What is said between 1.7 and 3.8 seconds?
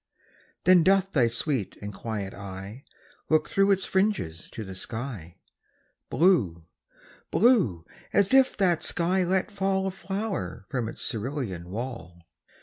and quiet eye Look through